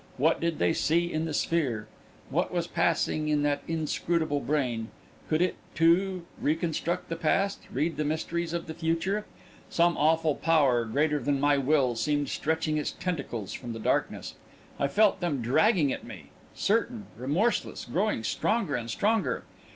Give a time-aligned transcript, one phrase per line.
[0.17, 1.87] What did they see in the sphere?
[2.31, 4.87] What was passing in that inscrutable brain?
[5.29, 9.25] Could it, too, reconstruct the past, read the mysteries of the future...
[9.69, 14.33] Some awful power, greater than my will, seemed stretching its tentacles from the darkness:
[14.79, 19.43] I felt them dragging at me, certain, remorseless, growing stronger and stronger